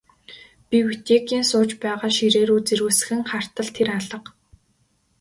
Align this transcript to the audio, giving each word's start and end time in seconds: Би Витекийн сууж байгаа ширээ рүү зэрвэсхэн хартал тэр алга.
Би 0.69 0.77
Витекийн 0.87 1.45
сууж 1.49 1.69
байгаа 1.83 2.11
ширээ 2.17 2.45
рүү 2.49 2.59
зэрвэсхэн 2.67 3.21
хартал 3.29 3.69
тэр 3.75 3.89
алга. 3.97 4.19